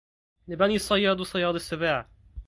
[0.47, 2.09] لبني الصياد صياد السباع